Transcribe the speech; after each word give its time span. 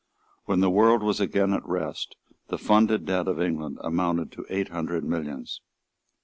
When 0.45 0.61
the 0.61 0.71
world 0.71 1.03
was 1.03 1.19
again 1.19 1.53
at 1.53 1.63
rest 1.63 2.15
the 2.47 2.57
funded 2.57 3.05
debt 3.05 3.27
of 3.27 3.39
England 3.39 3.77
amounted 3.81 4.31
to 4.31 4.47
eight 4.49 4.69
hundred 4.69 5.03
millions. 5.03 5.61